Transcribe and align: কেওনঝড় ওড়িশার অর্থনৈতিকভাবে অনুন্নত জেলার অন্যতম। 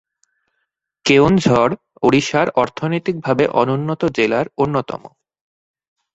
কেওনঝড় 1.05 1.73
ওড়িশার 2.03 2.47
অর্থনৈতিকভাবে 2.55 3.43
অনুন্নত 3.61 4.01
জেলার 4.17 4.45
অন্যতম। 4.57 5.01